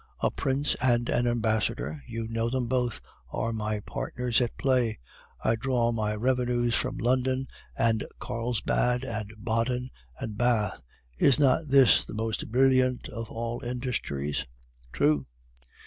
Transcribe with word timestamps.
A 0.21 0.31
prince 0.31 0.73
and 0.81 1.09
an 1.09 1.27
ambassador 1.27 2.01
(you 2.07 2.27
know 2.27 2.49
them 2.49 2.65
both) 2.65 3.01
are 3.31 3.53
my 3.53 3.81
partners 3.81 4.41
at 4.41 4.57
play. 4.57 4.97
I 5.43 5.55
draw 5.55 5.91
my 5.91 6.15
revenues 6.15 6.73
from 6.73 6.97
London 6.97 7.45
and 7.77 8.03
Carlsbad 8.17 9.03
and 9.03 9.31
Baden 9.45 9.91
and 10.17 10.35
Bath. 10.39 10.81
Is 11.19 11.39
not 11.39 11.67
this 11.69 12.03
the 12.03 12.15
most 12.15 12.51
brilliant 12.51 13.09
of 13.09 13.29
all 13.29 13.63
industries!' 13.63 14.47
"'True. 14.91 15.27